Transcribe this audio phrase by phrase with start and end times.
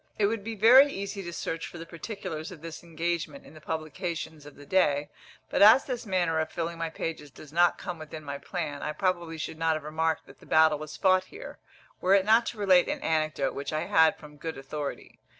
[0.17, 3.61] It would be very easy to search for the particulars of this engagement in the
[3.61, 5.09] publications of the day;
[5.51, 8.93] but as this manner of filling my pages does not come within my plan, I
[8.93, 11.59] probably should not have remarked that the battle was fought here,
[12.01, 15.19] were it not to relate an anecdote which I had from good authority.